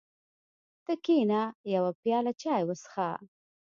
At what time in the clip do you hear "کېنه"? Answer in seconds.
1.05-1.41